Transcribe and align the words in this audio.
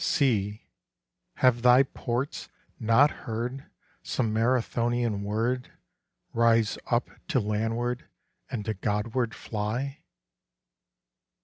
Sea, 0.03 0.63
have 1.35 1.61
thy 1.61 1.83
ports 1.83 2.49
not 2.79 3.11
heard 3.29 3.67
Some 4.01 4.33
Marathonian 4.33 5.21
word 5.21 5.71
Rise 6.33 6.79
up 6.87 7.11
to 7.27 7.39
landward 7.39 8.05
and 8.49 8.65
to 8.65 8.73
Godward 8.73 9.35
fly? 9.35 9.99